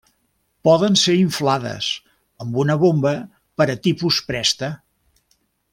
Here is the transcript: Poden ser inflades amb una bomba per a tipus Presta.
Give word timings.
Poden 0.67 0.95
ser 1.01 1.13
inflades 1.23 1.89
amb 2.45 2.59
una 2.63 2.79
bomba 2.85 3.13
per 3.63 3.69
a 3.75 3.77
tipus 3.89 4.19
Presta. 4.33 4.75